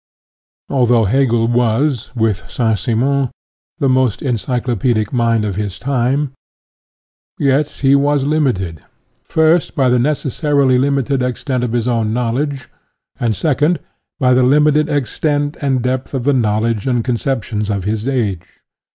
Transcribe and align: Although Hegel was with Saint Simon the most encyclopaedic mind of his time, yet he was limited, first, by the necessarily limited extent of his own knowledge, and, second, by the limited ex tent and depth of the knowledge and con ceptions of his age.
Although 0.67 1.05
Hegel 1.05 1.47
was 1.47 2.09
with 2.15 2.49
Saint 2.49 2.79
Simon 2.79 3.29
the 3.77 3.87
most 3.87 4.23
encyclopaedic 4.23 5.13
mind 5.13 5.45
of 5.45 5.57
his 5.57 5.77
time, 5.77 6.31
yet 7.37 7.69
he 7.69 7.93
was 7.95 8.23
limited, 8.23 8.83
first, 9.21 9.75
by 9.75 9.89
the 9.89 9.99
necessarily 9.99 10.79
limited 10.79 11.21
extent 11.21 11.63
of 11.63 11.73
his 11.73 11.87
own 11.87 12.13
knowledge, 12.13 12.67
and, 13.19 13.35
second, 13.35 13.79
by 14.19 14.33
the 14.33 14.41
limited 14.41 14.89
ex 14.89 15.19
tent 15.19 15.55
and 15.61 15.83
depth 15.83 16.15
of 16.15 16.23
the 16.23 16.33
knowledge 16.33 16.87
and 16.87 17.03
con 17.05 17.17
ceptions 17.17 17.69
of 17.69 17.83
his 17.83 18.07
age. 18.07 18.47